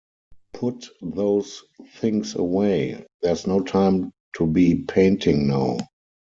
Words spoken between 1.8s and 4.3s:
things away, there’s no time